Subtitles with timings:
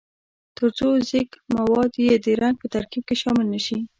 [0.55, 3.77] ترڅو ځیږ مواد یې د رنګ په ترکیب کې شامل نه شي.